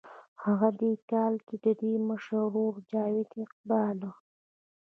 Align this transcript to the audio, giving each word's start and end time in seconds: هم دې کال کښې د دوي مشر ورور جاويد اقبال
هم 0.43 0.59
دې 0.79 0.91
کال 1.11 1.33
کښې 1.47 1.57
د 1.65 1.67
دوي 1.79 1.97
مشر 2.09 2.35
ورور 2.43 2.75
جاويد 2.91 3.29
اقبال 3.43 3.99